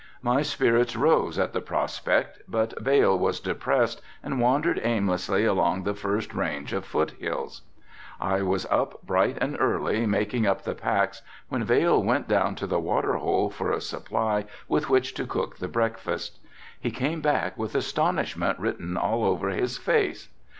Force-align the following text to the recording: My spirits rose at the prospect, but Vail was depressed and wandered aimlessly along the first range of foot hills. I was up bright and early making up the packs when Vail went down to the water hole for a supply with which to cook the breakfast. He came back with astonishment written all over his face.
My 0.23 0.41
spirits 0.41 0.95
rose 0.95 1.37
at 1.37 1.53
the 1.53 1.61
prospect, 1.61 2.41
but 2.47 2.73
Vail 2.81 3.15
was 3.19 3.39
depressed 3.39 4.01
and 4.23 4.41
wandered 4.41 4.81
aimlessly 4.83 5.45
along 5.45 5.83
the 5.83 5.93
first 5.93 6.33
range 6.33 6.73
of 6.73 6.85
foot 6.85 7.11
hills. 7.19 7.61
I 8.19 8.41
was 8.41 8.65
up 8.71 9.03
bright 9.03 9.37
and 9.39 9.55
early 9.59 10.07
making 10.07 10.47
up 10.47 10.63
the 10.63 10.73
packs 10.73 11.21
when 11.49 11.63
Vail 11.63 12.01
went 12.01 12.27
down 12.27 12.55
to 12.55 12.65
the 12.65 12.79
water 12.79 13.13
hole 13.17 13.51
for 13.51 13.71
a 13.71 13.79
supply 13.79 14.45
with 14.67 14.89
which 14.89 15.13
to 15.13 15.27
cook 15.27 15.57
the 15.57 15.67
breakfast. 15.67 16.39
He 16.79 16.89
came 16.89 17.21
back 17.21 17.55
with 17.55 17.75
astonishment 17.75 18.57
written 18.57 18.97
all 18.97 19.23
over 19.23 19.49
his 19.49 19.77
face. 19.77 20.29